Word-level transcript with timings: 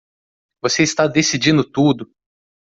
Você 0.63 0.81
está 0.81 1.05
decidindo 1.07 1.63
tudo! 1.63 2.11